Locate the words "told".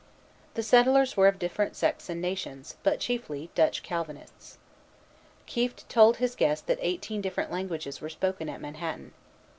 5.89-6.17